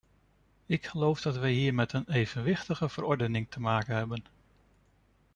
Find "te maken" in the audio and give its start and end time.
3.49-3.95